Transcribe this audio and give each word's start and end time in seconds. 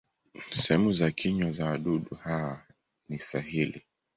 Sehemu 0.53 0.93
za 0.93 1.11
kinywa 1.11 1.51
za 1.51 1.65
wadudu 1.65 2.15
hawa 2.23 2.61
ni 3.09 3.19
sahili. 3.19 3.81